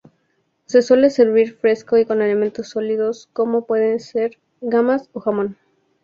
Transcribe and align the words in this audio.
Se 0.65 0.81
suele 0.81 1.11
servir 1.11 1.51
fresco 1.55 1.95
y 1.95 2.05
con 2.05 2.23
elementos 2.23 2.69
sólidos 2.69 3.29
como 3.33 3.65
pueden 3.67 3.99
se 3.99 4.31
gambas 4.59 5.07
o 5.13 5.19
jamón. 5.19 5.59